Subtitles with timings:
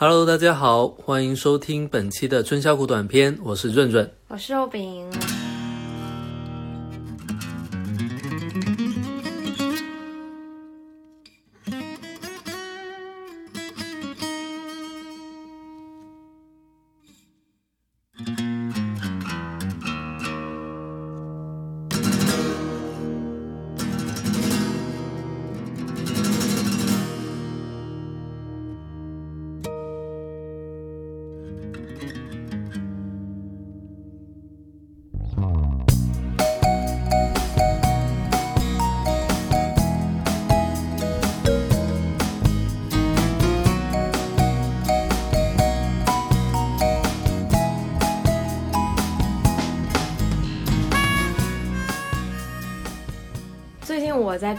[0.00, 5.10] Hello，大家好，欢迎收听本期的春宵苦短片，我是润润，我是肉饼。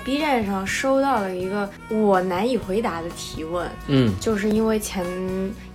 [0.10, 5.06] B 站上收到了一个我难以回答的提问，嗯，就是因为前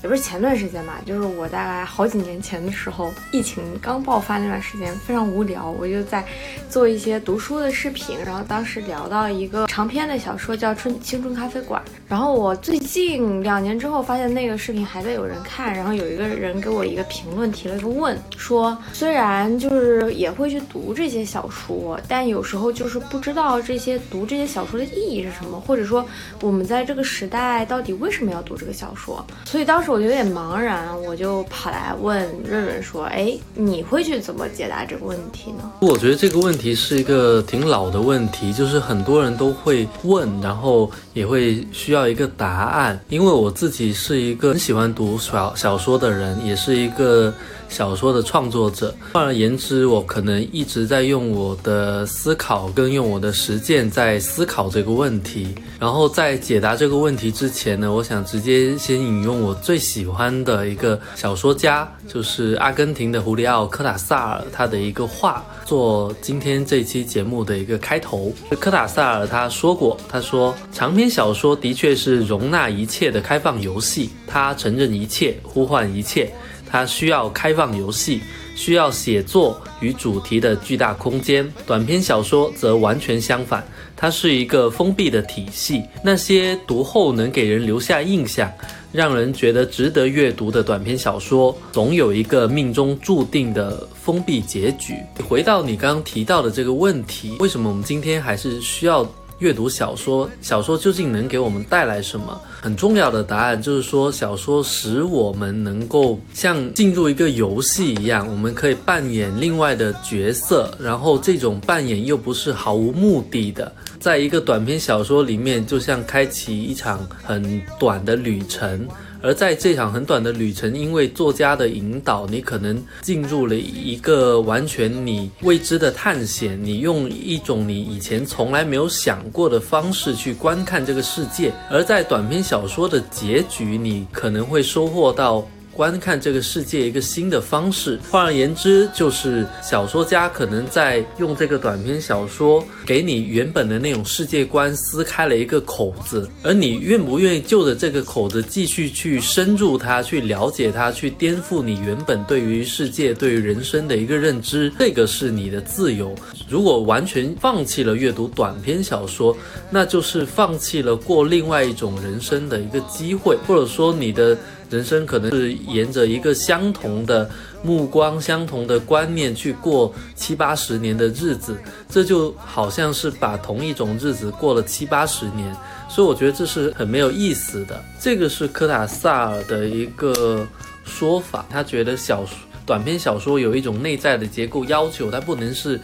[0.02, 6.24] 也不是前段时间吧，就是我大概好几年前的时候，疫情刚爆发那段时间非常无聊，我就在
[6.68, 23.84] 做一些读书的视频，然后当时聊到一个长篇的小说叫《春青春咖啡馆》，然后我最近两年之后发现那个视频还在有人看，然后有一个人给我一个评论提了一个问，说虽然就是也会去读这些小说，但有时候就是不知道这些。
[23.84, 25.60] 些读这些小说的意义是什么？
[25.60, 26.03] 或者说，
[26.40, 29.24] 我们在这个时代到底为什么要读这个小说？
[29.44, 42.98] 所以当时我就有点茫然，我就跑来问润润说：“哎，你会去怎么解答这个问题呢？”我觉得这个问题是一个挺老的问题，就是很多人都会问，然后也会需要一个答案。
[43.08, 47.32] 因为我自己是一个很喜欢读小小说的人，也是一个。
[47.74, 55.48] 小说的创作者，换而言之，我可能一直在用我的思考跟用我的实践在思考这个问题。
[55.80, 68.32] 然后在解答这个问题之前呢，我想直接先引用我最喜欢的一个小说家，就是阿根廷的胡里奥·科塔萨尔他的一个话，做今天这期节目的一个开头。
[68.60, 76.32] 科塔萨尔他说过，他说长篇小说的确是容纳一切的开放游戏，它承认一切，呼唤一切。
[76.74, 78.20] 它需要开放游戏，
[78.56, 81.48] 需要写作与主题的巨大空间。
[81.64, 83.64] 短篇小说则完全相反，
[83.96, 85.84] 它是一个封闭的体系。
[86.02, 88.52] 那些读后能给人留下印象，
[88.90, 94.96] 让人觉得值得阅读的短篇小说，总有一个命中注定的封闭结局。
[95.28, 99.08] 回到你刚刚提到的这个问题，为什么我们今天还是需要？
[99.38, 102.40] 阅读小说，小说究竟能给我们带来什么？
[102.62, 118.86] 很重要的答案就是说，小说使我们能够像进入一个游戏一样，我们可以扮演另外的角色，然后这种扮演又不是毫无目的的，在一个短篇小说里面，就像开启一场很短的旅程。
[119.24, 126.62] 而在这场很短的旅程，因为作家的引导，你可能进入了一个完全你未知的探险。
[126.62, 131.50] 你用一种你以前从来没有想过的方式去观看这个世界。
[131.70, 135.42] 而在短篇小说的结局，你可能会收获到。
[135.74, 156.14] 观看这个世界一个新的方式，换而言之，就是小说家可能在用这个短篇小说给你原本的那种世界观撕开了一个口子，而你愿不愿意就着这个口子继续去深入它，去了解它，去颠覆你原本对于世界、对于人生的一个认知，这个是你的自由。
[156.48, 159.36] 如果完全放弃了阅读短篇小说，
[159.70, 164.38] 那就是放弃了过另外一种人生的一个机会，或者说你的。
[164.74, 167.30] 人生可能是沿着一个相同的
[167.62, 171.56] 目光、相同的观念去过七八十年的日子，
[171.88, 175.54] 这就好像是把同一种日子过了七八十年，
[175.88, 177.80] 所以我觉得这是很没有意思的。
[178.00, 180.44] 这个是科塔萨尔的一个
[180.84, 182.36] 说法，他觉得小说
[182.66, 185.80] 短篇小说有一种内在的结构要求，它不能是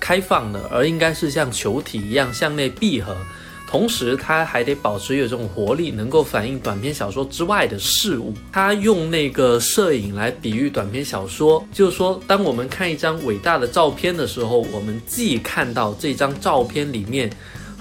[0.00, 3.16] 开放的，而应该是像球体一样向内闭合。
[3.72, 8.34] 同时，他还得保持有这种活力，能够反映短篇小说之外的事物。
[8.52, 17.30] 他用那个摄影来比喻短篇小说，就是说，当我们看一张伟大的照片的时候，我们既看到这张照片里面。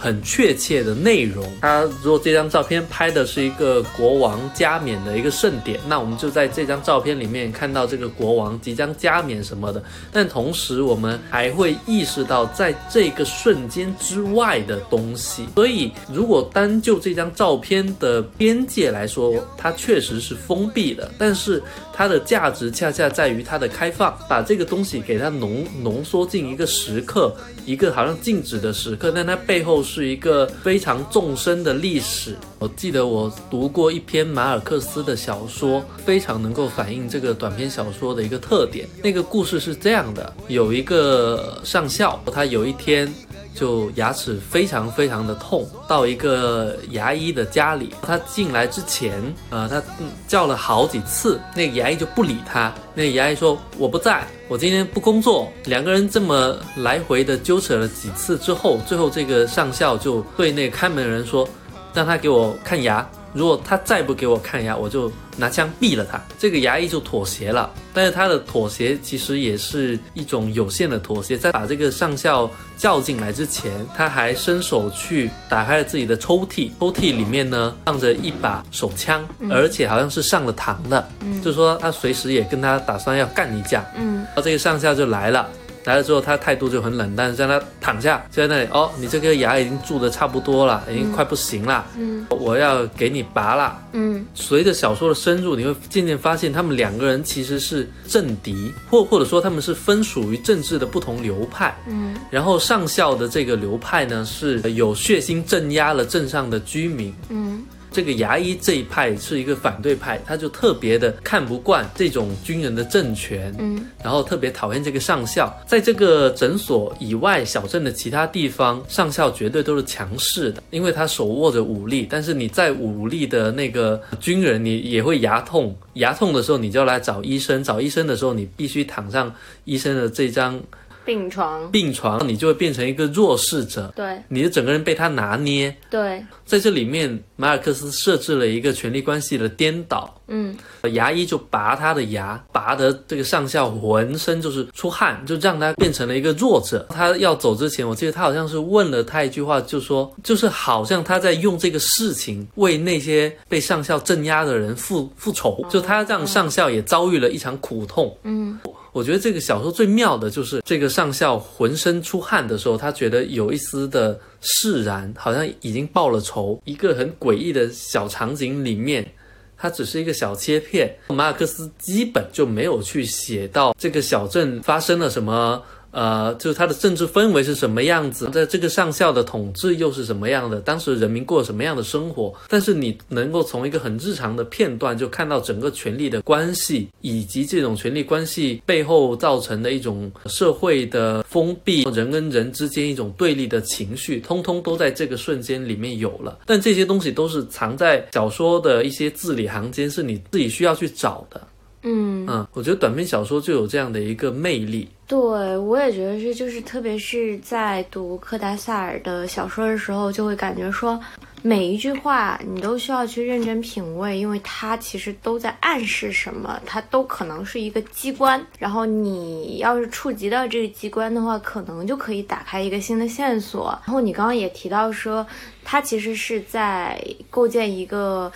[0.01, 1.45] 很确切的内容。
[1.62, 9.83] 他如果这张照片拍的是一个国王加冕的一个盛典，那我们就在这张照片里面看到这个国王即将加冕什么的。
[10.12, 15.48] 但同时，我们还会意识到在这个瞬间之外的东西。
[15.53, 21.12] 所以，如果单就这张照片的边界来说，它确实是封闭的。
[21.19, 21.62] 但是，
[22.01, 29.12] 它的价值恰恰在于它的开放，把这个东西给它浓浓缩进一个时刻，一个好像静止的时刻。
[29.13, 29.83] 但它背后。
[29.83, 32.38] 是一个非常纵深的历史。
[32.59, 38.88] 我记得我读过一篇马尔克斯的小说，非常能够反映这个短篇小说的一个特点。
[39.03, 43.13] 那个故事是这样的：有一个上校，他有一天。
[43.53, 49.81] 就牙齿非常非常的痛，到一个牙医的家里，他进来之前，呃，他
[50.27, 52.74] 叫了好几次，那个牙医就不理他。
[52.94, 55.51] 那个牙医说我不在，我今天不工作。
[55.65, 61.48] 两个人这么来回的纠扯了几次之后，最后这个上校就对那个看门人说，
[61.94, 63.07] 让他给我看牙。
[63.33, 65.09] 如果他再不给我看牙，我就
[65.41, 66.21] 拿枪毙了他。
[66.38, 71.35] 这个牙医就妥协了，但是他的妥协其实也是一种有限的妥协。
[71.35, 81.07] 在把这个上校叫进来之前，他还伸手去打开了自己的抽屉，抽屉里面呢放着一把手枪，而且好像是上了膛的，
[81.43, 83.83] 就说他随时也跟他打算要干一架。
[83.97, 85.49] 嗯，然后这个上校就来了。
[85.83, 88.69] 来了之后，他态度就很冷淡，让他躺下，就在那里。
[88.71, 91.85] 哦，你这颗牙已经蛀得差不多了，已经快不行了。
[91.97, 93.79] 嗯，我要给你拔了。
[93.93, 101.75] 嗯，随着小说的深入，你会渐渐发现，他们两个人其实是政敌，或或者说他们是分属于政治的不同流派。
[101.87, 107.13] 嗯，然后上校的这个流派呢，是有血腥镇压了镇上的居民。
[107.29, 107.63] 嗯。
[107.91, 115.53] 这个牙医这一派是一个反对派，他就特别的看不惯这种军人的政权，嗯，然后特别讨厌这个上校。
[115.67, 122.07] 在这个诊所以外，小镇的其他地方，上校绝对都是强势的，因为他手握着武力。
[122.09, 129.33] 但是你在武力的那个军人，你也会牙痛，牙痛的时候你就要来找医生，找医生的时候你必须躺上
[129.65, 130.61] 医生的这张。
[131.03, 133.92] 病床，病床，你就会变成一个弱势者。
[133.95, 135.75] 对，你的整个人被他拿捏。
[135.89, 140.13] 对，在这里面，马尔克斯设置了一个权力关系的颠倒。
[140.27, 140.56] 嗯，
[140.94, 146.86] 牙医就拔他的牙，拔得这个上校浑身就是出汗，就让他变成了一个弱者。
[146.89, 158.15] 他要走之前，我记得他好像是问了他一句话，就说，就是好像他在用这个事情为那些被上校镇压的人复复仇，就他让上校也遭遇了一场苦痛。
[158.24, 158.57] 嗯。
[158.91, 166.61] 我觉得这个小说最妙的就是这个上校浑身出汗的时候，他觉得有一丝的释然，好像已经报了仇。
[166.65, 169.13] 一个很诡异的小场景里面，
[169.57, 175.63] 它只是一个小切片，马尔克斯基本就没有去写到这个小镇发生了什么。
[175.91, 180.59] 呃，就是他的政治氛围是什么样子，在这个上校的统治又是什么样的？
[180.61, 182.33] 当时人民过什么样的生活？
[182.47, 196.39] 但是你能够从一个很日常的片段就看到整个权力的关系，以及这种权力关系背后造成的一种社会的封闭，人跟人之间一种对立的情绪，通通都在这个瞬间里面有了。
[196.45, 201.41] 但这些东西都是藏在小说的一些字里行间，是你自己需要去找的。
[201.83, 204.87] 嗯嗯，我觉得短篇小说就有这样的一个魅力。
[205.07, 210.97] 对，我也觉得是，就是特别是在读柯达萨尔的小说的时候，就会感觉说，
[211.41, 218.41] 每一句话你都需要去认真品味，因为它其实都在暗示什么，它都可能是一个机关。
[218.57, 223.77] 然后你要是触及到这个机关的话，可能就可以打开一个新的线索。
[223.85, 225.25] 然后你刚刚也提到说，
[225.65, 228.31] 它其实是在构建一个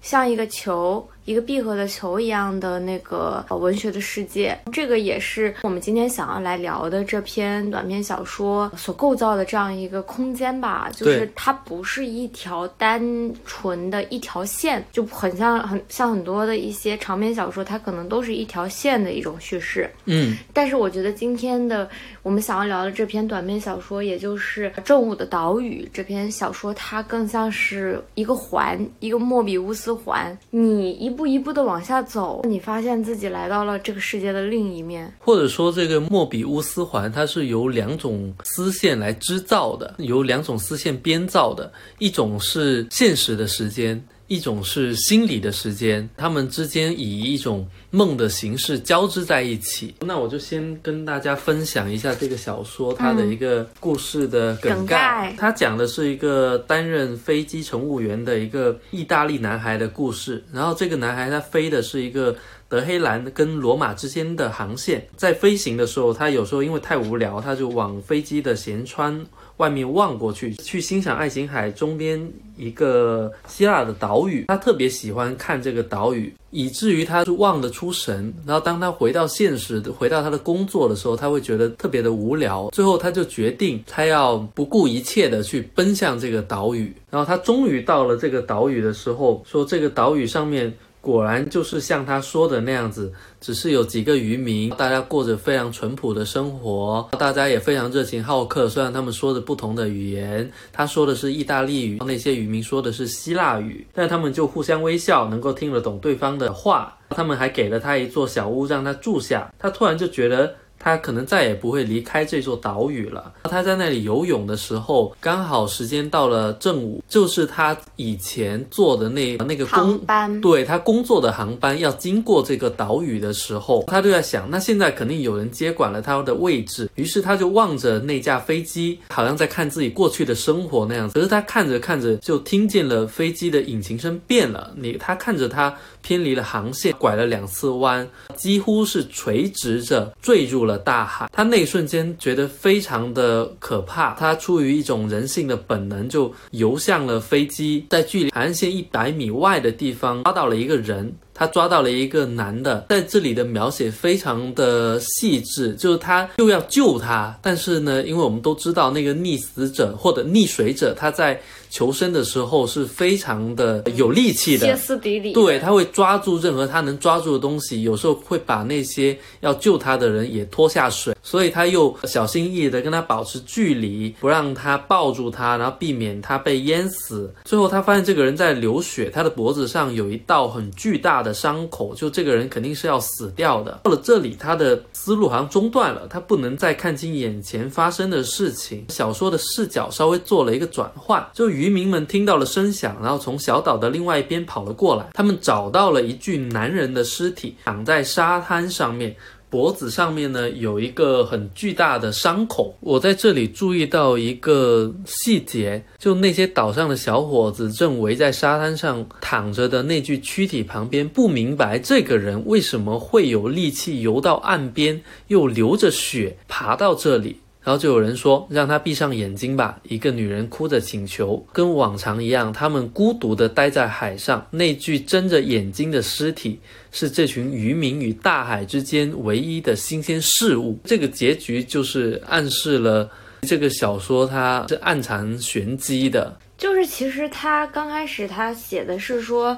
[0.00, 1.06] 像一个球。
[1.24, 10.90] 一个闭合的球一样的那个文学的世界，这个也是我们今天想要来聊的这篇短篇小说所构造的这样一个空间吧。
[10.94, 13.02] 就是它不是一条单
[13.46, 19.90] 纯的一条线，就很像很像很多的一些长篇小说，它可能都是一条线的一种叙事。
[20.04, 21.88] 嗯，但是我觉得今天的
[22.22, 30.36] 我们想要聊的这篇短篇小说，也就是《正午的岛屿》这篇小说，它更像是一个环，一个莫比乌斯环。
[30.50, 44.04] 你一一步一步的往下走，你发现自己来到了这个世界的另一面，或者说这个莫比乌斯环，它是由两种丝线来织造的，由两种丝线编造的，一种是现实的时间。
[44.26, 49.94] 一种是心理的时间，他们之间以一种梦的形式交织在一起。
[50.00, 55.34] 那我就先跟大家分享一下这个小说它的一个故事的梗概。
[55.38, 60.42] 它讲的是一个担任飞机乘务员的一个意大利男孩的故事。
[60.52, 62.34] 然后这个男孩他飞的是一个
[62.68, 69.24] 德黑兰跟罗马之间的航线，在飞行的时候，他有时候因为太无聊，他就往飞机的舷窗。
[69.58, 72.20] 外面望过去，去欣赏爱琴海中边
[72.56, 74.44] 一个希腊的岛屿。
[74.46, 78.32] 他特别喜欢看这个岛屿，以至于他就忘得出神。
[78.46, 82.68] 然后当他回到现实，回到他的工作的时候，他会觉得特别的无聊。
[82.72, 86.92] 最后他就决定，他要不顾一切的去奔向这个岛屿。
[87.10, 90.72] 然后他终于到了这个岛屿的时候，说这个岛屿上面。
[91.04, 98.70] 果然就是像他说的那样子，只是有几个渔民，大家过着非常淳朴的生活，大家也非常热情好客。
[98.70, 106.96] 虽然他们说着不同的语言，他说的是意大利语，那些渔民说的是希腊语，但他们就互相微笑，能够听得懂对方的话。
[107.10, 109.52] 他们还给了他一座小屋让他住下。
[109.58, 110.54] 他突然就觉得。
[110.84, 113.32] 他可能再也不会离开这座岛屿了。
[113.44, 126.90] 他在那里游泳的时候，刚好时间到了正午，就是他以前坐的那那个航班，对他工作的航班要经过这个岛屿的时候，他就在想，那现在肯定有人接管了他的位置。
[126.96, 131.14] 于是他就望着那架飞机，好像在看自己过去的生活那样子。
[131.14, 134.70] 可是他看着看着，就听见了飞机的引擎声变了。
[134.76, 140.73] 你他看着他偏离了航线，拐了两次弯，几乎是垂直着坠入了。
[140.78, 144.14] 大海，他那一瞬间觉得非常的可怕。
[144.14, 151.12] 他出于一种人性的本能，就游向了飞机，在距离海岸线一百米外的地方抓到了一个人。
[151.36, 161.40] 他抓到了一个男的，在这里的描写非常的细致，就是他又要救他，但是呢，因为我们都知道那个溺死者或者溺水者，他在
[161.74, 177.34] 求生的时候是非常的有力气的，歇斯底里，对他会抓住任何他能抓住的东西，有时候会把那些要救他的人也拖下水，所以他又小心翼翼的跟他保持距离，不让他抱住他，然后避免他被淹死。
[177.44, 181.24] 最后他发现这个人在流血，他的脖子上有一道很巨大。
[181.24, 183.80] 的伤口，就这个人肯定是要死掉的。
[183.82, 188.84] 到了这里，他的思路好像中断了，他不能再看清眼前发生的事情。
[188.90, 195.06] 小说的视角稍微做了一个转换，就渔民们听到了声响，然后从小岛的另外一边跑了过来。
[195.14, 199.16] 他们找到了一具男人的尸体，躺在沙滩上面。
[199.48, 217.36] 脖子上面呢有一个很巨大的伤口，我在这里注意到一个细节，就那些岛上的小伙子正围在沙滩上躺着的那具躯体旁边，不明白这个人为什么会有力气游到岸边，又流着血爬到这里。
[217.64, 221.42] 然后就有人说：“让他闭上眼睛吧。”一个女人哭着请求。
[221.50, 224.46] 跟往常一样，他们孤独地待在海上。
[224.50, 226.60] 那具睁着眼睛的尸体
[226.92, 230.78] 是这群渔民与大海之间唯一的新鲜事物。
[230.84, 236.36] 这个结局就是暗示了这个小说它是暗藏玄机的。
[236.58, 239.56] 就是其实他刚开始他写的是说，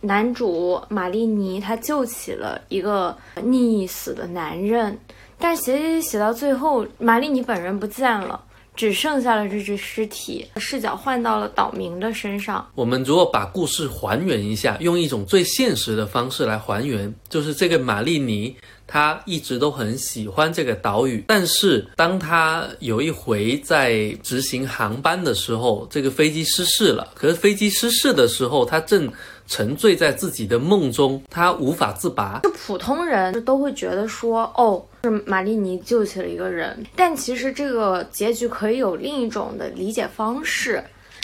[0.00, 4.96] 男主玛丽尼他救起了一个溺死的男人。
[5.40, 8.38] 但写写写写到最后，玛丽尼本人不见了，
[8.76, 10.46] 只剩下了这具尸体。
[10.56, 12.64] 视角换到了岛民的身上。
[12.74, 18.54] 我们如果把故事还原一下，用一种最现实的方式来还原，就是这个玛丽尼，
[18.86, 21.24] 她一直都很喜欢这个岛屿。
[21.26, 27.08] 但是当她有一回在执行航班的时候，这个飞机失事了。
[27.14, 29.10] 可是飞机失事的时候，她正。
[29.50, 32.38] 沉醉在自己的梦中，他无法自拔。
[32.44, 36.86] 就普通人都会觉得说，哦，是玛丽尼救起了一个人。
[36.94, 40.80] 但其实这个结局可以有另一种的理解方式，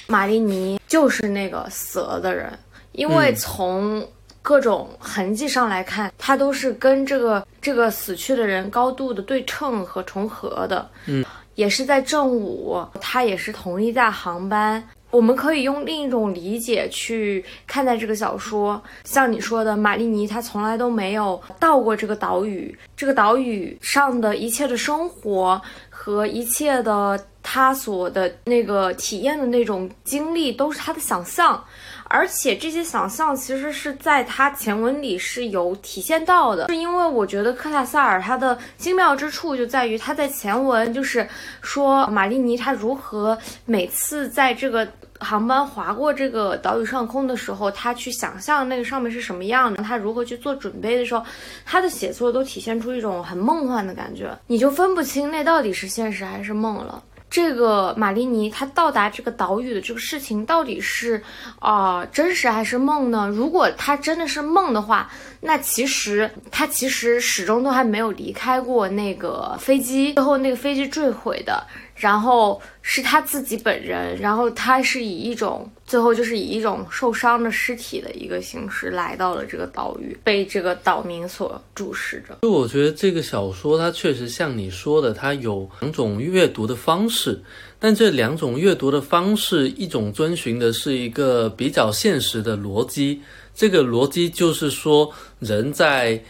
[0.08, 2.52] 玛丽尼就是那个死了的人，
[2.90, 4.04] 因为从
[4.42, 10.90] 各种痕迹上来看，他都是跟这个这个死去的人高度的对称和重合的。
[11.06, 14.82] 嗯，也是在正午，他也是同一架航班。
[15.16, 25.58] 我们可以用另一种理解去看待这个小说，像你说的，玛丽尼她从来都没有到过这个岛屿，这个岛屿上的一切的生活
[25.88, 31.64] 和一切的她所的那个体验的那种经历，都是她的想象。
[32.08, 41.26] 而且这些想象其实是在他前文里是有体现到的，是因为我觉得科塔萨尔他的精妙之处就在于他在前文就是
[41.62, 44.86] 说玛丽尼她如何每次在这个
[45.20, 51.24] 航班划过这个岛屿上空的时候，他去想象那个上面是什么样的，他如何去做准备的时候，
[51.64, 57.02] 他的写作都体现出一种很梦幻的感觉，你就分不清那到底是现实还是梦了。
[57.28, 61.20] 这个玛丽尼她到达这个岛屿的这个事情到底是
[61.58, 63.28] 啊真实还是梦呢？
[63.28, 71.66] 如果她真的是梦的话，那其实她其实始终都还没有离开过那个飞机，最后那个飞机坠毁的。
[71.96, 82.36] 然后是他自己本人，然后他是以一种最后就是以一种受伤的尸体的一个形式来到了这个岛屿，被这个岛民所注视着。
[82.42, 87.40] 就我觉得这个小说它确实像你说的，它有两种阅读的方式，
[87.78, 93.22] 但这两种阅读的方式，一种遵循的是一个比较现实的逻辑，
[93.54, 96.22] 这个逻辑就是说人在。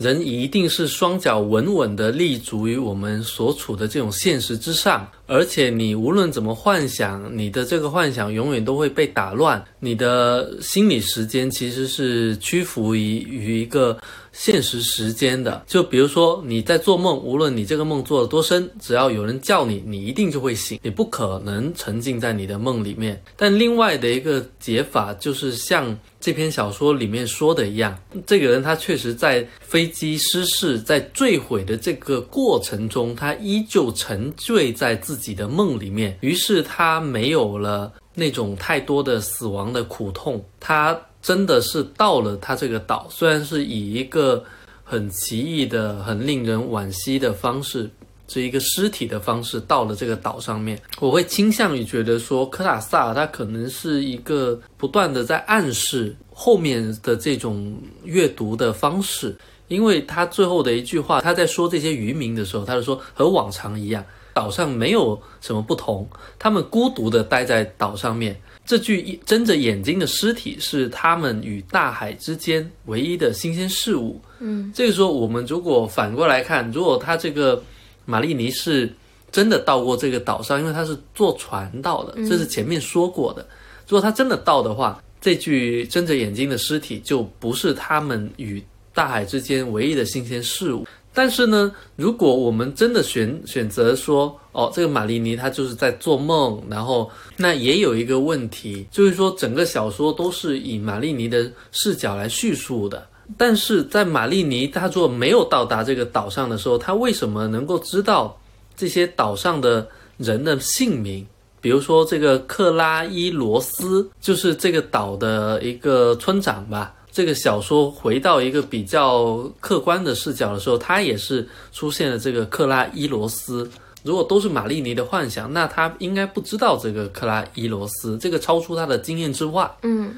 [0.00, 13.96] 人一定是双脚稳稳地立足于我们所处的这种现实之上，而且你无论怎么幻想，你的这个幻想永远都会被打乱，你的心理时间其实是屈服于于一个
[14.32, 15.62] 现实时间的。
[15.68, 23.22] 就比如说你在做梦，无论你这个梦做了多深，只要有人叫你，你一定就会醒，你不可能沉浸在你的梦里面。
[23.36, 25.96] 但另外的一个解法就是像。
[26.22, 36.16] 这篇小说里面说的一样，这个人他确实在飞机失事、在坠毁的这个过程中，他依旧沉醉在自己的梦里面。
[36.22, 40.44] 于是他没有了那种太多的死亡的苦痛。
[40.58, 44.42] 他真的是到了他这个岛，虽然是以一个
[44.82, 47.90] 很奇异的、很令人惋惜的方式。
[48.32, 59.36] 这一个尸体的方式到了这个岛上面，我会倾向于觉得说，科塔萨他可能是一个不断的在暗示后面的这种阅读的方式，
[59.66, 66.08] 因为他最后的一句话，他在说这些渔民的时候，他就说和往常一样，岛上没有什么不同，
[66.38, 74.20] 他们孤独的待在岛上面，这具睁着眼睛的尸体是他们与大海之间唯一的新鲜事物。
[74.38, 77.62] 嗯，这个时候我们如果反过来看，如果他这个。
[78.06, 78.92] 玛丽尼是
[79.30, 83.46] 真的到过这个岛上，因为他是坐船到的，这是前面说过的。
[83.86, 88.60] 如果他真的到的话，这具睁着眼睛的尸体就不是他们与
[88.92, 90.84] 大海之间唯一的新鲜事物。
[91.20, 103.06] 但是呢，如果我们真的选选择说，哦，这个玛丽尼她就是在做梦，然后那也有一个问题，就是说整个小说都是以玛丽尼的视角来叙述的。
[103.36, 108.34] 但是在玛丽尼他做没有到达这个岛上的时候，他为什么能够知道
[108.74, 109.86] 这些岛上的
[110.16, 111.26] 人的姓名？
[111.60, 116.94] 比如说这个克拉伊罗斯，就是这个岛的一个村长吧。
[117.12, 123.70] 这个小说回到一个比较客观的视角的时候，它也是出现了这个克拉伊罗斯。
[124.02, 129.70] 如果都是玛丽尼的幻想，那他应该不知道这个克拉伊罗斯，这个超出他的经验之外。
[129.82, 130.14] 嗯。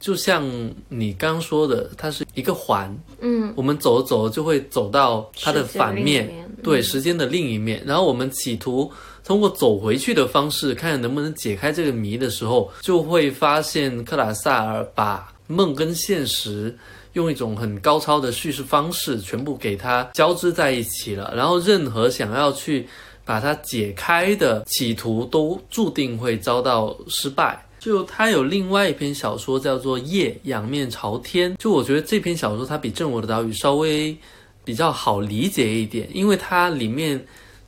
[0.00, 0.44] 就像
[0.88, 6.28] 你刚说的，它是一个环，嗯，我们走着走着就会走到它的反面，
[6.60, 7.80] 对，时间的另一面。
[7.86, 8.90] 然后我们企图
[9.22, 16.76] 通过走回去的方式，看看能不能解开这个谜的时候，就会发现克拉萨尔把梦跟现实
[17.12, 21.32] 用一种很高超的叙事方式全部给它交织在一起了。
[21.36, 22.86] 然后任何想要去
[23.24, 27.62] 把它解开的企图，都注定会遭到失败。
[27.78, 34.16] 就他有另外一篇小说叫做《夜仰面朝天》，就我觉得这篇小说它比《正我的岛屿》稍微
[34.64, 37.24] 比较好理解一点，因为它里面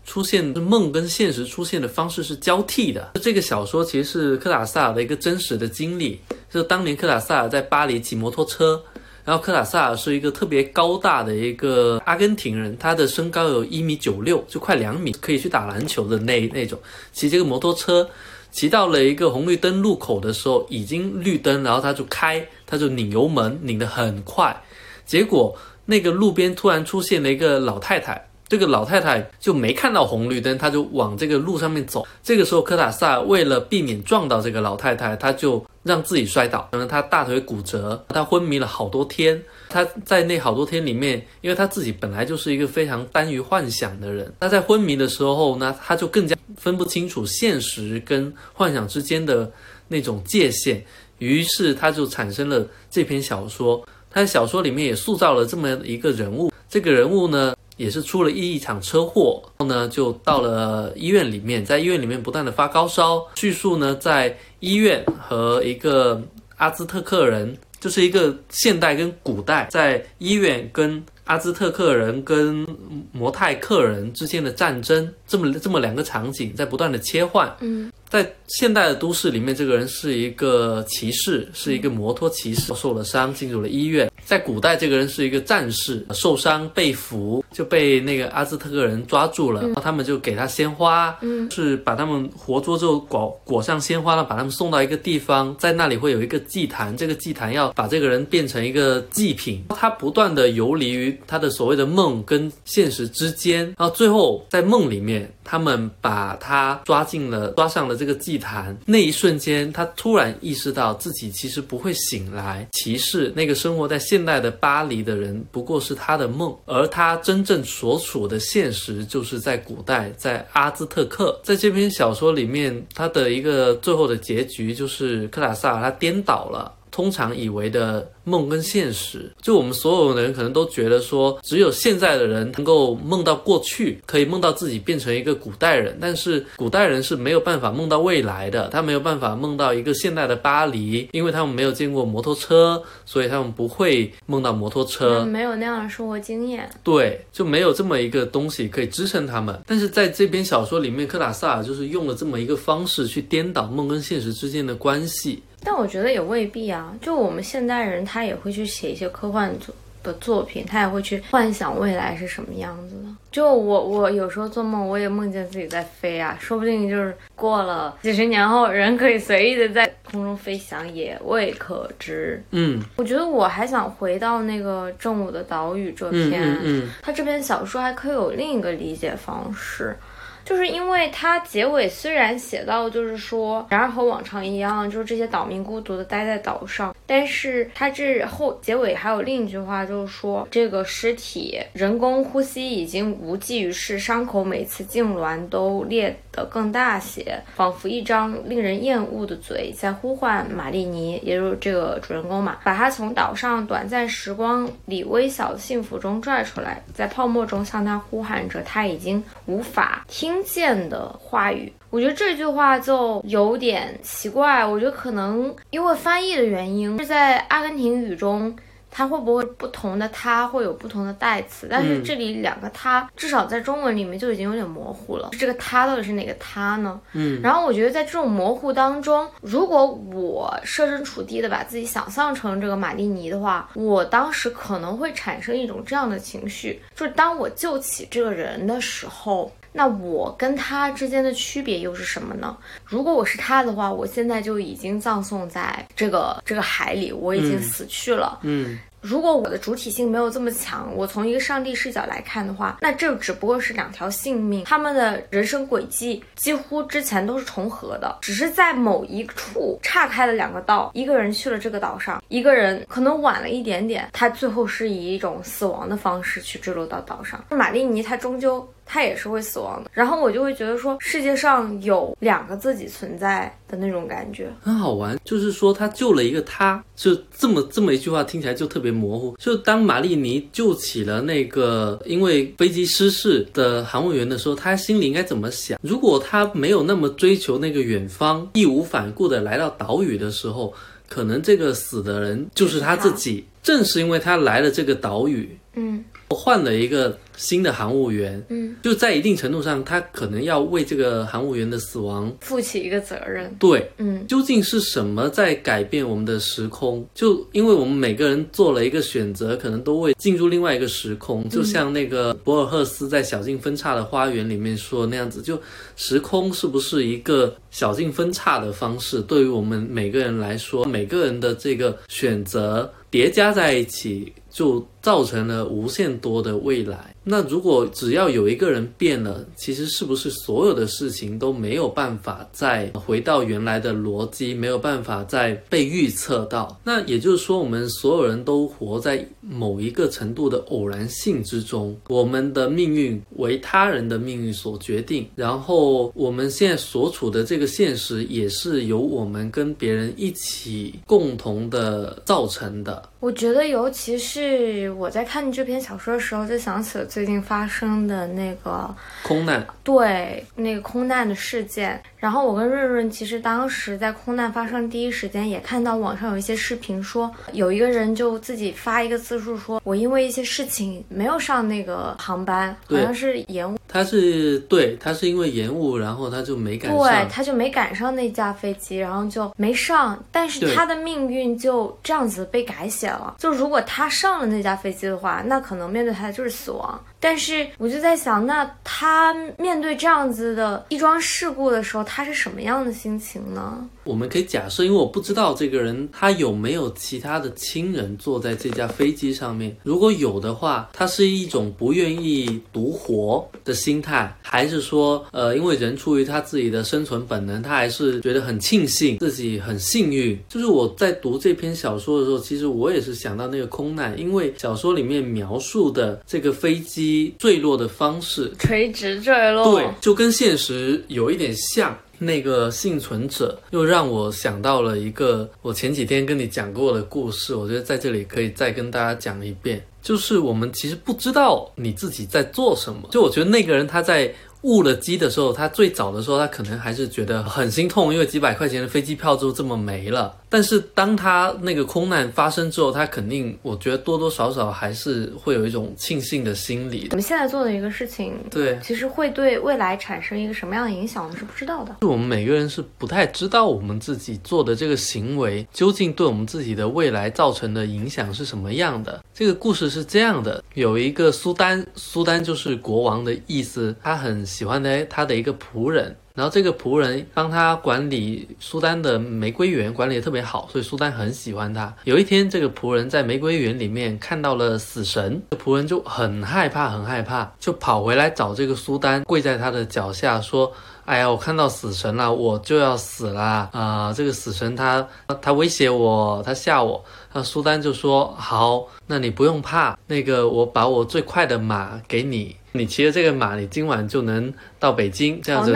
[0.09, 3.11] 出现梦跟现实出现的方式是交替的。
[3.21, 6.19] 这个小说其实是科塔萨尔的一个真实的经历，
[6.51, 8.83] 就是当年科塔萨尔在巴黎骑摩托车，
[9.23, 16.79] 然后科塔萨尔是一个特别高大的一个阿根廷人，他的身高有一米九六，就快两米，可以去打篮球的那那种，
[17.13, 18.09] 骑这个摩托车。
[18.51, 24.59] 骑到了一个红绿灯路口的时候，已经绿灯，然后他就开，他就拧油门，拧得很快。
[25.05, 32.07] 结果那个路边突然出现了一个老太太，这个老太太就没看到红绿灯，她就往这个路上面走。
[32.23, 39.41] 这个时候，科塔萨为了避免撞到这个老太太，他就让自己摔倒，可能他大腿骨折，他昏迷了好多天。
[39.69, 49.51] 他在那好多天里面，因为他自己本来就是一个非常耽于幻想的人，他在昏迷的时候呢，他就更加分不清楚现实跟幻想之间的
[49.89, 50.83] 那种界限，
[51.19, 53.87] 于是他就产生了这篇小说。
[54.11, 66.23] 他在小说里面也塑造了这么一个人物，这个人物呢也是出了一一场车祸，然后呢就到了医院里面，在医院里面不断的发高烧，叙述呢在医院和一个
[66.59, 67.57] 阿兹特克人。
[67.81, 72.67] 就是一个现代跟古代，在医院跟阿兹特克人跟
[73.13, 77.49] 摩泰克人之间的战争，这么这么两个场景在不断的切换。
[77.61, 77.93] 嗯。
[78.09, 84.11] 在现代的都市里面，这个人是一个骑士，是一个摩托骑士，受了伤进入了医院。
[84.25, 99.65] 在古代，这个人是一个战士，受伤被俘，就被那个阿兹特克人抓住了，然后他们就给他鲜花，嗯，是把他们活捉之后裹裹上鲜花了，把他们送到一个地方，在那里会有一个祭坛，这个祭坛要把这个人变成一个祭品。
[99.71, 107.97] 他不断的游离于他的所谓的梦跟现实之间，然后最后在梦里面，他们把他抓进了，抓上了。
[107.97, 112.69] 这个祭坛那一瞬间，他突然意识到自己其实不会醒来。
[112.73, 121.41] 骑士那个生活在现代的巴黎的人，不过是他的梦，而他真正所处的现实，就是在古代，在阿兹特克。
[121.43, 129.31] 在这篇小说里面，他的一个最后的结局，就是克拉萨他颠倒了通常以为的梦跟现实。
[129.41, 149.59] 就我们所有的人可能都觉得说，只有现在的人能够梦到过去，可以梦到自己变成一个古代人，但是古代人是没有办法梦到未来的，他没有办法梦到一个现代的巴黎，因为他们没有见过摩托车，所以他们不会梦到摩托车，没有那样的生活经验，对，就没有这么一个东西可以支撑他们。
[149.67, 155.43] 但是在这篇小说里面，科塔萨尔就是用了这么一个方式去颠倒梦跟现实之间的关系。
[155.61, 163.09] 但我觉得也未必啊，就我们现代人，他也会去写一些科幻作的作品，他也会去幻想未来是什么样子的。
[163.31, 172.43] 就我，我有时候做梦，我也梦见自己在飞啊，说不定就是过了几十年后，人可以随意的在空中飞翔，也未可知。
[172.53, 179.97] 嗯，我觉得我还想回到那个正午的岛屿这篇，嗯嗯，他这篇小说还可以有另一个理解方式。
[180.45, 210.29] 就是因为它结尾虽然写到，就是说，然而和往常一样，就是这些岛民孤独的待在岛上，但是它这后结尾还有另一句话，就是说这个尸体人工呼吸已经无济于事，伤口每次痉挛都裂得更大些，仿佛一张令人厌恶的嘴在呼唤玛丽尼，也就是这个主人公嘛，把他从岛上短暂时光里微小的幸福中拽出来，在泡沫中向他呼喊着他已经无法听。
[210.45, 214.65] 见的话语，我觉得这句话就有点奇怪。
[214.65, 218.55] 我觉得可能因为翻译的原因，是在阿根廷语中，
[218.91, 221.67] 它会不会不同的它会有不同的代词？
[221.71, 225.31] 但是这里两个它，至少在中文里面就已经有点模糊了。
[225.33, 227.01] 这个它到底是哪个它呢？
[227.13, 239.53] 嗯，然后我觉得在这种模糊当中，如果我设身处地的把自己想象成这个马蒂尼的话，我当时可能会产生一种这样的情绪，就是当我救起这个人的时候。
[239.71, 242.57] 那我跟他之间的区别又是什么呢？
[242.87, 248.41] 如果我是他的话，我现在就已经葬送在这个这个海里，我已经死去了。
[248.43, 248.79] 嗯。
[249.01, 267.45] 如果我的主体性没有这么强，我从一个上帝视角来看的话，那这只不过是两条性命，他们的人生轨迹几乎之前都是重合的，只是在某一处岔开了两个道，一个人去了这个岛上，一个人可能晚了一点点，他最后是以一种死亡的方式去坠落到岛上。
[267.51, 268.69] 玛丽尼他终究。
[268.91, 275.17] 他也是会死亡的，然后我就会觉得说，世界上有两个自己存在的那种感觉，很好玩。
[275.23, 279.37] 就是说，他救了一个他，就这么这么一句话听起来就特别模糊。
[279.37, 285.79] 就当玛丽尼救起了那个因为飞机失事的航务员的时候，他心里应该怎么想？
[285.83, 290.73] 如果他没有那么追求那个远方，义无反顾的来到岛屿的时候，
[291.11, 293.45] 可能这个死的人就是他自己。
[293.63, 296.03] 正是因为他来了这个岛屿，嗯。
[296.31, 303.55] 换了一个新的航务员，嗯，就在一定程度上，他可能要为这个航务员的死亡负起一个责任。
[303.59, 307.07] 对，嗯，究竟是什么在改变我们的时空？
[307.15, 311.49] 就因为我们每个人做了一个选择，可能都会进入另外一个时空。
[311.49, 315.59] 就像那个博尔赫斯在《小径分岔的花园》里面说那样子，就
[315.97, 319.23] 时空是不是一个小径分岔的方式？
[319.23, 324.33] 对于我们每个人来说，每个人的这个选择叠加在一起。
[324.51, 327.15] 就造成了无限多的未来。
[327.25, 336.79] 那如果只要有一个人变了，其实是不是所有的事情都没有办法再回到原来的逻辑，没有办法再被预测到？
[336.85, 353.09] 那也就是说，我们所有人都活在某一个程度的偶然性之中，我们的命运为他人的命运所决定，然后我们现在所处的这个现实也是由我们跟别人一起共同的造成的。
[353.21, 361.99] 我觉得，尤其是我在看这篇小说的时候，就想起了最近发生的那个空难，对那个空难的事件。
[362.19, 373.79] 然后我跟润润其实当时在空难发生第一时间，也看到网上有一些视频，说有一个人就自己发一个自述，说我因为一些事情没有上那个航班，好像是延误。
[373.87, 380.23] 他是对他是因为延误，然后他就没赶上，对他就没赶上那架飞机，然后就没上。
[380.31, 383.37] 但是他的命运就这样子被改写了。
[383.39, 387.01] 就如果他上了那架飞机的话，那可能面对他的就是死亡。
[387.21, 393.89] 但是我就在想，那他面对这样子的一桩事故的时候，他是什么样的心情呢？
[394.05, 399.77] 我们可以假设，因为我不知道这个人他有没有其他的亲人坐在这架飞机上面。
[399.83, 410.39] 如果有的话，他是一种不愿意独活的心态，还是说，呃，因为人出于他自己的生存本能，他还是觉得很庆幸自己很幸运。
[410.49, 417.08] 就是我在读这篇小说的时候，其实我也是想到那个空难，因为小说里面描述的这个飞机。
[417.39, 421.97] 坠落的方式，垂直坠落，对，就跟现实有一点像。
[422.21, 433.09] 那个幸存者又让我想到了一个我前几天跟你讲过的故事，我觉得在这里可以再跟大家讲一遍，就是我们其实不知道你自己在做什么。
[433.13, 434.35] 就我觉得那个人他在。
[434.63, 440.35] 误了机的时候，他最早的时候，他可能还是觉得很心痛，因为几百块钱的飞机票就这么没了。
[440.51, 447.09] 但是当他那个空难发生之后，他肯定，我觉得多多少少还是会有一种庆幸的心理。
[447.11, 451.97] 我们现在做的一个事情，对，其实会对未来产生一个什么样的影响，我们是不知道的。
[452.01, 459.23] 就我们每个人是不太知道我们自己做的这个行为，究竟对我们自己的未来造成的影响是什么样的。
[459.35, 466.17] 这个故事是这样的：有一个苏丹，苏丹就是国王的意思，他很喜欢的他的一个仆人。
[466.35, 471.93] 然后这个仆人帮他管理苏丹的玫瑰园，管理的特别好，所以苏丹很喜欢他。
[472.05, 480.73] 有一天，这个仆人在玫瑰园里面看到了死神，仆人就很害怕，很害怕，就跑回来找这个苏丹，跪在他的脚下说
[481.07, 484.13] ：“哎呀，我看到死神了，我就要死了啊！
[484.17, 485.05] 这个死神他
[485.43, 495.73] 他威胁我，他吓我。”那苏丹就说：“好，那你不用怕，那个我把我最快的马给你，你骑着这个马，你今晚就能到北京，这样子。”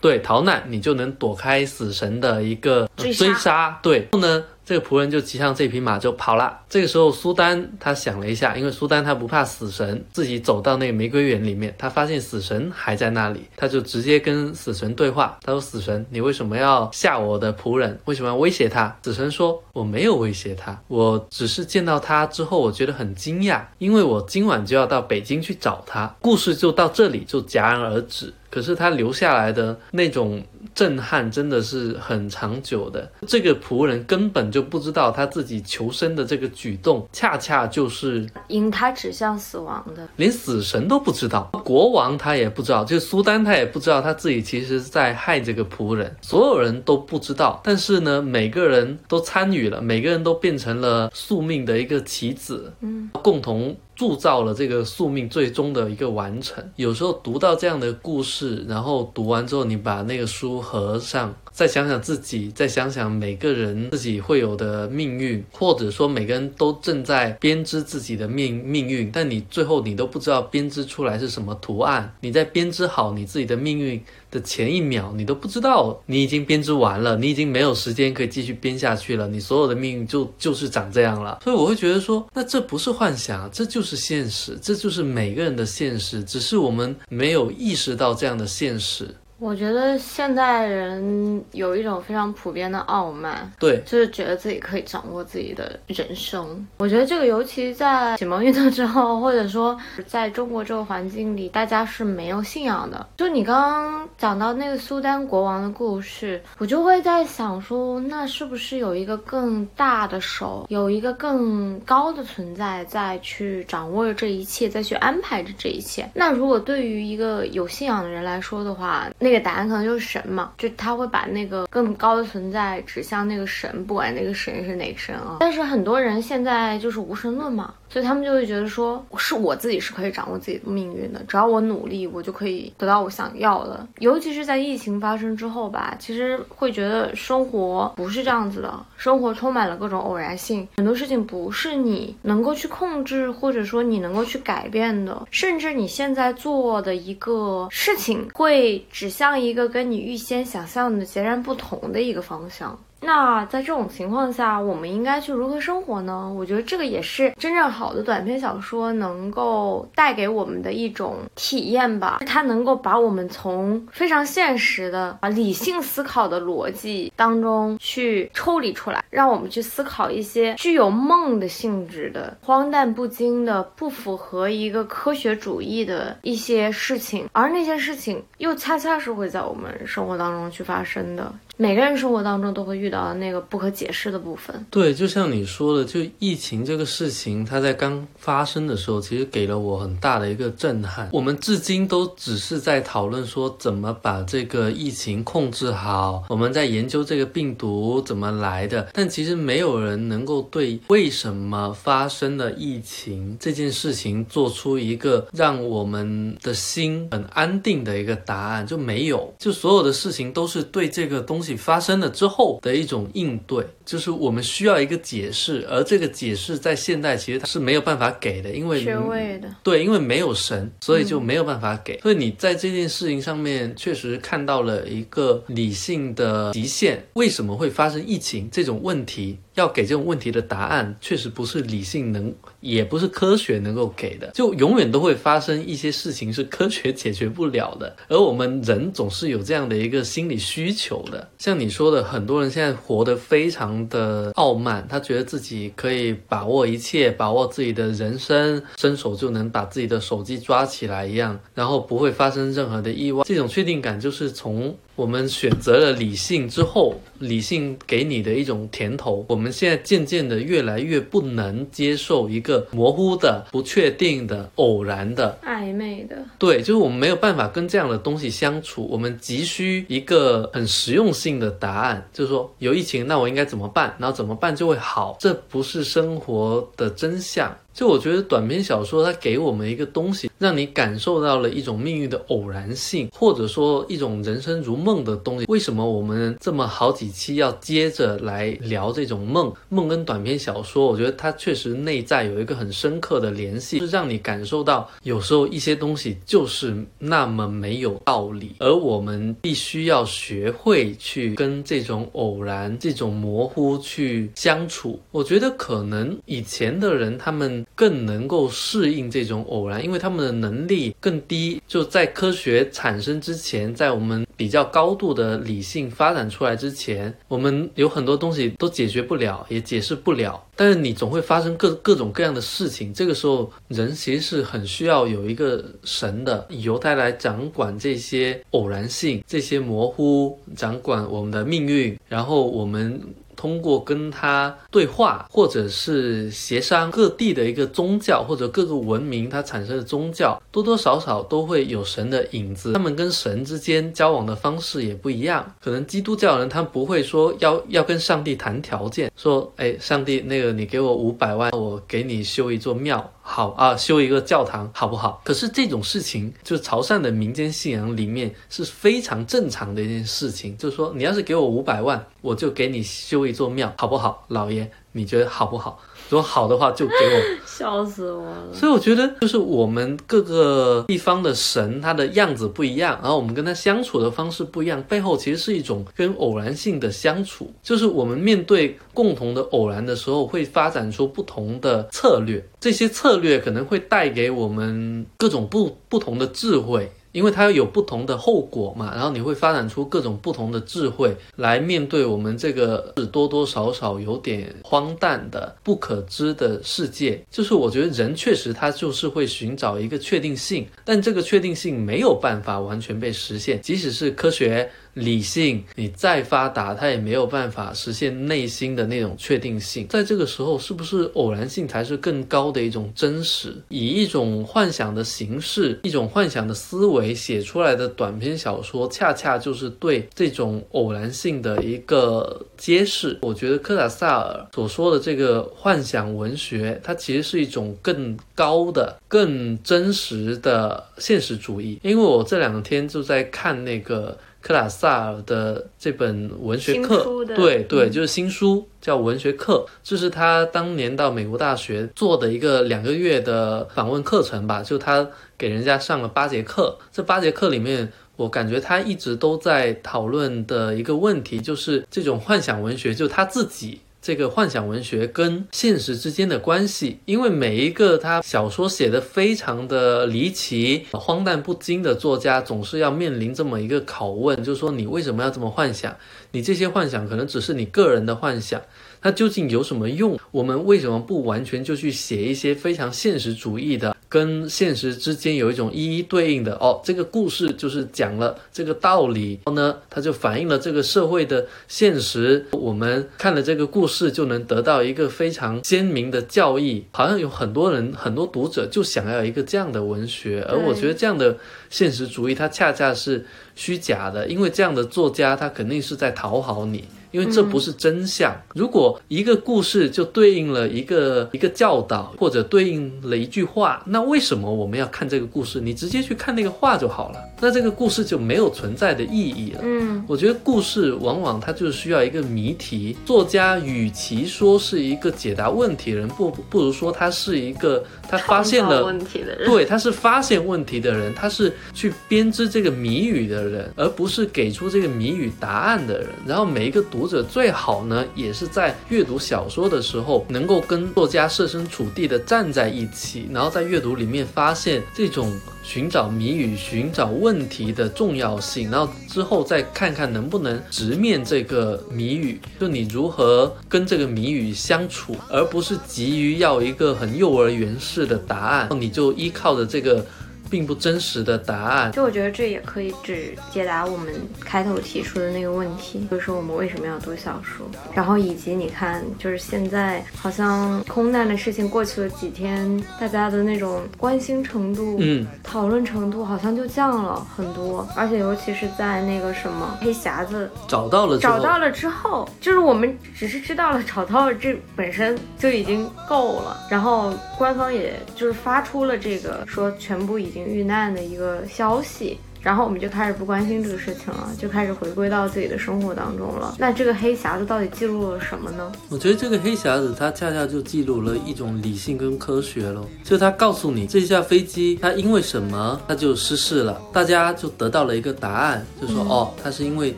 [0.00, 3.78] 对，逃难你就能躲开死神的一个追杀。
[3.82, 4.44] 对，然后呢？
[4.70, 6.60] 这个仆人就骑上这匹马就跑了。
[6.68, 15.36] 这个时候，苏丹他想了一下，因为苏丹他不怕死神，自己走到那个玫瑰园里面，他发现死神还在那里，他就直接跟死神对话。
[15.42, 17.98] 他说：“死神，你为什么要吓我的仆人？
[18.04, 28.32] 为什么要威胁他？”死神说：“我没有威胁他，我只是见到他之后，我觉得很惊讶，因为我今晚就要到北京去找他。”故事就到这里就戛然而止。
[28.50, 30.42] 可是他留下来的那种
[30.74, 33.10] 震撼真的是很长久的。
[33.26, 34.60] 这个仆人根本就。
[34.70, 40.06] 不知道他自己求生的这个举动，恰恰就是引他指向死亡的。
[40.14, 46.14] 连死神都不知道，国王他也不知道，就是苏丹他也不知道他自己其实是在害这个仆人。
[46.22, 53.74] 所有人都不知道，但是呢，每个人都参与了，每个人都变成了宿命的一个棋子，嗯，共同。
[54.00, 56.64] 塑造了这个宿命最终的一个完成。
[56.76, 72.10] 有时候读到这样的故事，然后读完之后，你把那个书合上，再想想自己，再想想每个人自己会有的命运，或者说每个人都正在编织自己的命命运，但你最后你都不知道编织出来是什么图案。
[72.22, 74.02] 你在编织好你自己的命运。
[74.30, 81.40] 的前一秒，你都不知道你已经编织完了，你已经没有时间可以继续编下去了，你所有的命运就就是长这样了。
[81.42, 89.12] 所以我会觉得说，那这不是幻想，这就是现实，这就是每个人的现实，只是我们没有意识到这样的现实。
[89.40, 96.66] 我觉得现代人有一种非常普遍的傲慢，对，就是觉得自己可以掌握自己的人生。
[96.76, 99.74] 我觉得这个尤其在启蒙运动之后，或者说
[100.06, 103.08] 在中国这个环境里，大家是没有信仰的。
[103.16, 116.06] 就你刚刚讲到那个苏丹国王的故事，我就会在想说，那是不是有一个更大的手，有一个更高的存在在去掌握着这一切，再去安排着这一切？
[116.12, 125.36] 那如果对于一个有信仰的人来说的话，那这个答案可能就是神嘛，就他会把那个更高的存在指向那个神，不管那个神是哪个神啊。
[125.38, 127.72] 但是很多人现在就是无神论嘛。
[127.90, 133.86] 所以他们就会觉得说，是我自己是可以掌握自己的命运的，只要我努力，我就可以得到我想要的。
[133.98, 152.78] 尤其是在疫情发生之后吧，其实会觉得生活不是这样子的，生活充满了各种偶然性，很多事情不是你能够去控制，或者说你能够去改变的，甚至你现在做的一个事情会指向一个跟你预先想象的截然不同的一个方向。
[153.00, 156.32] 那在这种情况下，我们应该去如何生活呢？
[156.36, 162.20] 我觉得这个也是真正好的短篇小说能够带给我们的一种体验吧。
[162.26, 181.32] 它能够把我们从非常现实的啊理性思考的逻辑当中去抽离出来，让我们去思考一些具有梦的性质的、荒诞不经的、不符合一个科学主义的一些事情，而那些事情又恰恰是会在我们生活当中去发生的。
[181.60, 184.64] 每个人生活当中都会遇到那个不可解释的部分。
[184.70, 191.10] 对，就像你说的，就疫情这个事情，它在刚发生的时候，其实给了我很大的一个震撼。
[191.12, 209.30] 我们至今都只是在讨论说怎么把这个疫情控制好，我们在研究这个病毒怎么来的，但其实没有人能够对为什么发生了疫情这件事情做出一个让我们的心很安定的一个答案，就没有。
[209.38, 211.49] 就所有的事情都是对这个东西。
[211.56, 222.00] 发生了之后的一一种应对，就是我们需要一个解释，而这个解释在现代其实它是没有办法给的，因为学位的，对，因为没有神，所以就没有办法给。
[222.00, 227.00] 所以你在这件事情上面确实看到了一个理性的极限。
[227.12, 229.38] 为什么会发生疫情这种问题？
[229.60, 234.30] 要给这种问题的答案，确实不是理性能，也不是科学能够给的。
[234.34, 241.28] 就永远都会发生一些事情是科学解决不了的，而我们人总是有这样的一个心理需求的。
[241.38, 253.22] 像你说的，很多人现在活得非常的傲慢，他觉得自己可以把握一切，把握自己的人生，伸手就能把自己的手机抓起来一样，然后不会发生任何的意外。
[253.26, 254.74] 这种确定感就是从。
[255.00, 259.24] 我们选择了理性之后，理性给你的一种甜头。
[259.30, 266.22] 我们现在渐渐的越来越不能接受一个模糊的、不确定的、偶然的、暧昧的。
[266.38, 268.86] 对，就是我们没有办法跟这样的东西相处。
[268.90, 273.96] 我们急需一个很实用性的答案，就是说有疫情，那我应该怎么办？
[273.98, 275.16] 然后怎么办就会好？
[275.18, 277.56] 这不是生活的真相。
[277.80, 285.46] 就我觉得短篇小说它给我们一个东西，让你感受到了一种命运的偶然性，或者说一种人生如梦的东西。
[285.48, 289.50] 为什么我们这么好几期要接着来聊这种梦？
[289.70, 305.00] 梦跟短篇小说，我觉得它确实内在有一个很深刻的联系，是让你感受到有时候一些东西就是那么没有道理，而我们必须要学会去跟这种偶然、这种模糊去相处。
[305.12, 307.64] 我觉得可能以前的人他们。
[307.74, 311.60] 更能够适应这种偶然，因为他们的能力更低。
[311.66, 320.42] 就在科学产生之前，在我们比较高度的理性发展出来之前，我们有很多东西都解决不了，也解释不了。
[320.54, 333.00] 但是你总会发生各各种各样的事情，这个时候人其实是很需要有一个神的，由他来掌管这些偶然性、这些模糊，掌管我们的命运，然后我们。
[333.40, 342.74] 通过跟他对话，或者是协商，各地的一个宗教或者各个文明它产生的宗教，多多少少都会有神的影子。
[342.74, 345.50] 他们跟神之间交往的方式也不一样。
[345.58, 353.10] 可能基督教人他不会说要要跟上帝谈条件，说，哎，上帝，那个你给我五百万，我给你修一座庙。
[353.22, 355.22] 好啊，修一个教堂好不好？
[355.24, 360.58] 可是这种事情，就是潮汕的民间信仰里面是非常正常的一件事情。
[360.58, 364.70] 就是说，你要是给我五百万，我就给你修一座庙，好不好，老爷？
[364.92, 365.78] 你觉得好不好？
[366.08, 368.52] 如果好的话，就给我 笑死我了。
[368.52, 377.52] 所以我觉得，就是我们各个地方的神，他的样子不一样，然后我们跟他相处的方式不一样，背后其实是一种跟偶然性的相处。
[377.62, 382.44] 就是我们面对共同的偶然的时候，会发展出不同的策略。
[382.58, 386.90] 这些策略可能会带给我们各种不不同的智慧。
[387.12, 397.22] 因为它有不同的后果嘛，然后你会发展出各种不同的智慧来面对我们这个是多多少少有点荒诞的不可知的世界。
[397.30, 404.70] 就是我觉得人确实他就是会寻找一个确定性，但这个确定性没有办法完全被实现，即使是科学。
[404.94, 409.86] 理性，你再发达，它也没有办法实现内心的那种确定性。
[409.88, 413.54] 在这个时候，是不是偶然性才是更高的一种真实？
[413.68, 423.18] 以一种幻想的形式，一种幻想的思维写出来的短篇小说，恰恰就是对这种偶然性的一个揭示。
[423.22, 431.78] 我觉得科塔萨尔所说的这个幻想文学，它其实是一种更高的、更真实的现实主义。
[431.82, 434.18] 因为我这两天就在看那个。
[434.42, 444.62] 克拉萨尔的这本文学课，对对，就是新书叫《文学课》，这是他当年到美国大学做的一个两个月的访问课程吧。
[444.62, 453.80] 就他给人家上了八节课，这八节课里面，我感觉他一直都在讨论的一个问题，就是这种幻想文学，就他自己。
[454.02, 465.94] 这个幻想文学跟现实之间的关系，因为每一个他小说写的非常的离奇、荒诞不经的作家，总是要面临这么一个拷问，就是说你为什么要这么幻想？
[466.30, 468.60] 你这些幻想可能只是你个人的幻想。
[469.00, 470.18] 它究竟有什么用？
[470.30, 476.54] 我们为什么不完全就去写一些非常现实主义的，跟现实之间有一种一一对应的？
[476.56, 482.44] 哦，这个故事就是讲了这个道理，然后呢，它就反映了这个社会的现实。
[482.52, 486.84] 我们看了这个故事，就能得到一个非常鲜明的教义。
[486.92, 491.36] 好像有很多人、很多读者就想要一个这样的文学，而我觉得这样的
[491.70, 496.84] 现实主义，它恰恰是虚假的，因为这样的作家他肯定是在讨好你。
[497.10, 498.34] 因为这不是真相。
[498.54, 505.60] 如果一个故事就对应了一个一个教导，或者对应了一句话，那为什么我们要看这个故事？
[505.60, 509.60] 你直接去看那个话就好了，那这个故事就没有存在的意义了。
[509.62, 526.08] 嗯，我觉得故事往往它就需要一个谜题，作家与其说是一个解答问题的人，不不如说他是一个他发现了问题的人，对，他是发现问题的人，他是去编织这个谜语的人，而不是给出这个谜语答案的人。
[526.26, 535.32] 然后每一个读读者最好呢，也是在阅读小说的时候，能够跟作家设身处地的站在一起，然后在阅读里面发现这种。
[535.62, 550.04] 寻找谜语、寻找问题的重要性，然后之后再看看能不能直面这个谜语，就你如何跟这个谜语相处，而不是急于要一个很幼儿园式的答案，你就依靠着这个。
[550.50, 580.39] 并不真实的答案，就我觉得这也可以只解答我们开头提出的那个问题，就是说我们为什么要读小说，然后以及你看，就是现在好像空难的事情过去了几天，大家的那种关心程度，嗯，讨论程度好像就降了很多，而且尤其是在那个什么黑匣子找到了，找到了之后，就是我们只是知道了找到了这本身就已经够了，然后官方也就是发出了这个说全部已经。
[580.46, 582.18] 遇难的一个消息。
[582.42, 586.54] 然后我们就开始不关心这个事情了，就开始回归到自己的生活当中了。
[586.58, 588.72] 那这个黑匣子到底记录了什么呢？
[588.88, 599.94] 我觉得这个黑匣子它恰恰就记录了一种理性跟科学咯，就它告诉你这架飞机它因为什么它就失事了，大家就得到了一个答案，就说哦，它是因为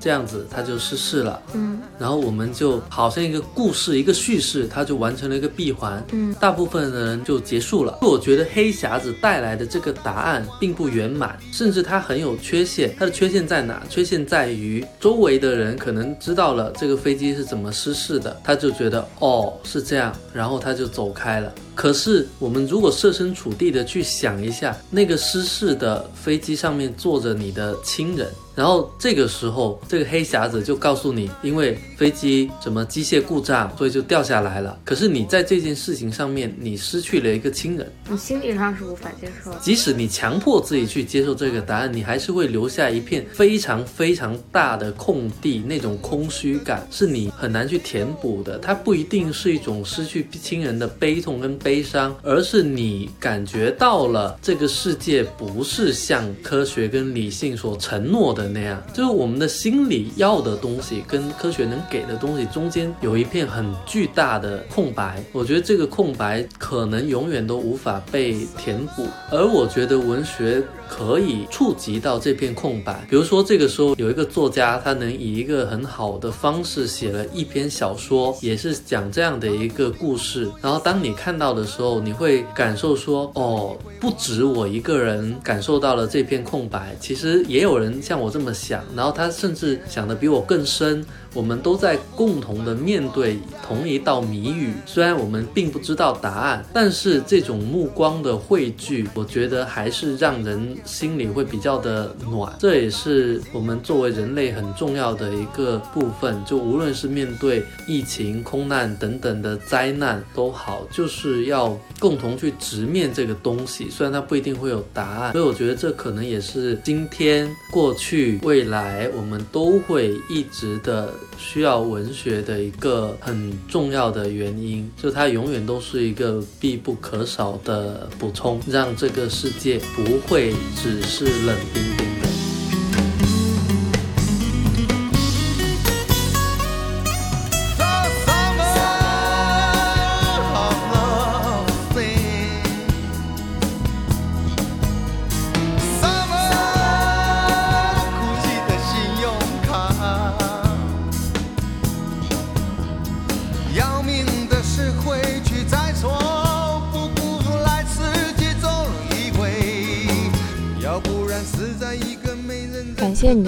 [0.00, 1.40] 这样子它就失事了。
[1.52, 6.04] 嗯，然后我们就好像一个故事一个叙事，它就完成了一个闭环。
[6.10, 7.98] 嗯，大部分的人就结束了。
[8.02, 12.23] 我觉得黑匣子带来的这个答案并不圆满，甚至它很有。
[12.24, 13.82] 有缺陷，它的缺陷在哪？
[13.88, 21.52] 缺陷在于周围的人可能知道了这个飞机是怎么失事的，他就觉得哦是这样，然后他就走开了。
[21.74, 34.78] 可是，我们如果设身处地的去想一下，那个失事的飞机上面坐着你的亲人，然后这个时候，这个黑匣子就告诉你，因为飞机什么机械故障，所以就掉下来了。
[34.84, 39.52] 可是你在这件事情上面，你失去了一个亲人，你心理上是无法接受。
[39.60, 48.58] 即使你强迫自己去接受这个答案，你还是会留下一片非常非常大的空地，那种空虚感是你很难去填补的。
[48.60, 51.58] 它不一定是一种失去亲人的悲痛跟。
[51.64, 65.24] 悲伤，而是你感觉到了这个世界不是像科学跟理性所承诺的那样，就是我们的心里要的东西跟科学能给的东西中间有一片很巨大的空白。
[65.32, 70.62] 我觉得这个空白可能永远都无法被填补，而我觉得文学。
[70.86, 80.48] 可以触及到这片空白，比如说这个时候有一个作家，他能以一个很好的方式写了一篇小说，也是讲这样的一个故事。
[80.60, 91.04] 然后当你看到的时候，你会感受说，哦，不止我一个人感受到了这片空白，其实也有人像我这么想，然后他甚至想的比我更深。
[91.34, 102.54] 我们都在共同的面对同一道谜语，虽然我们并不知道答案，但是这种目光的汇聚，我觉得还是让人心里会比较的暖。
[102.60, 106.40] 这也是我们作为人类很重要的一个部分。
[106.44, 113.90] 就无论是面对疫情、空难等等的灾难都好，就是要共同去直面这个东西。
[113.90, 121.12] 虽然它不一定会有答案，所以我觉得这可能也是今天、过去、未来我们都会一直的。
[121.36, 132.03] 需要文学的一个很重要的原因，就它永远都是一个必不可少的补充，让这个世界不会只是冷冰冰。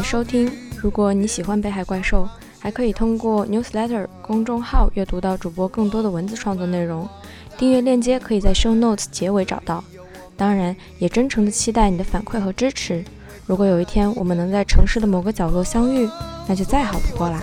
[0.06, 0.48] 收听。
[0.80, 2.22] 如果你喜欢《北海怪兽》，
[2.60, 7.08] 还可以通过 Newsletter 公众号阅读到主播更多的文字创作内容。
[7.58, 9.82] 订阅链接可以在 Show Notes 结尾找到。
[10.36, 13.04] 当然，也真诚的期待你的反馈和支持。
[13.46, 16.08] 如果有一天我们能在城市的某个角落相遇，
[16.46, 17.40] 那就再好不过啦。